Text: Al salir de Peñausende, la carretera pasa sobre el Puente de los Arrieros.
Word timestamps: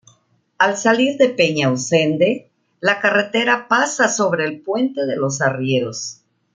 Al 0.57 0.77
salir 0.77 1.19
de 1.19 1.29
Peñausende, 1.29 2.49
la 2.79 2.99
carretera 2.99 3.67
pasa 3.67 4.09
sobre 4.09 4.45
el 4.45 4.59
Puente 4.61 5.05
de 5.05 5.15
los 5.15 5.41
Arrieros. 5.41 6.21